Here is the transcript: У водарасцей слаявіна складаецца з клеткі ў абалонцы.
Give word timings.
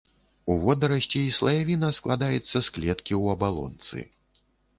У 0.51 0.53
водарасцей 0.61 1.27
слаявіна 1.39 1.89
складаецца 1.99 2.57
з 2.69 2.75
клеткі 2.79 3.13
ў 3.21 3.37
абалонцы. 3.37 3.97